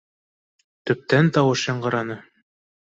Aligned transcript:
Төптән 0.91 1.31
тауыш 1.37 1.69
яңғыраны: 1.71 2.21